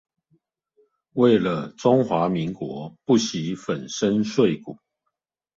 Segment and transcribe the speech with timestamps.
[1.13, 4.79] 為了中華民國不惜粉身碎骨